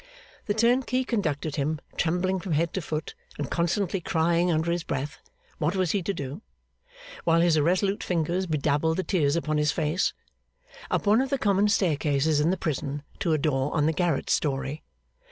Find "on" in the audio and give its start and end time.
13.75-13.85